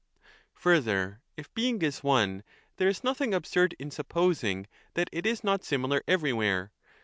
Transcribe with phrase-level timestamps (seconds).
[0.55, 2.41] 2 Further, if Being is one,
[2.77, 6.71] there is nothing absurd in sup posing that it is not similar everywhere.